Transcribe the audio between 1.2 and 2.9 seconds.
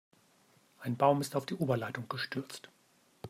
ist auf die Oberleitung gestürzt.